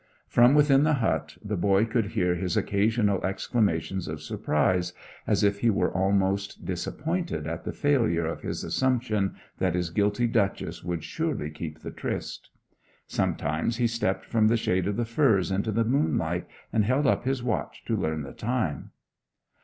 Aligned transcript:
From 0.27 0.55
within 0.55 0.81
the 0.83 0.95
hut 0.95 1.37
the 1.45 1.55
boy 1.55 1.85
could 1.85 2.07
hear 2.07 2.33
his 2.33 2.57
occasional 2.57 3.23
exclamations 3.23 4.07
of 4.07 4.19
surprise, 4.19 4.93
as 5.27 5.43
if 5.43 5.59
he 5.59 5.69
were 5.69 5.91
almost 5.93 6.65
disappointed 6.65 7.45
at 7.45 7.65
the 7.65 7.71
failure 7.71 8.25
of 8.25 8.41
his 8.41 8.63
assumption 8.63 9.35
that 9.59 9.75
his 9.75 9.91
guilty 9.91 10.25
Duchess 10.25 10.83
would 10.83 11.03
surely 11.03 11.51
keep 11.51 11.81
the 11.81 11.91
tryst. 11.91 12.49
Sometimes 13.05 13.77
he 13.77 13.85
stepped 13.85 14.25
from 14.25 14.47
the 14.47 14.57
shade 14.57 14.87
of 14.87 14.97
the 14.97 15.05
furze 15.05 15.51
into 15.51 15.71
the 15.71 15.85
moonlight, 15.85 16.47
and 16.73 16.83
held 16.83 17.05
up 17.05 17.25
his 17.25 17.43
watch 17.43 17.85
to 17.85 17.95
learn 17.95 18.23
the 18.23 18.33
time. 18.33 18.89